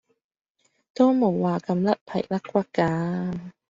[0.95, 3.51] 都冇話咁甩皮甩骨㗎